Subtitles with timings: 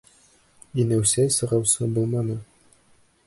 [0.83, 2.39] Инеүсе-сығыусы булманы.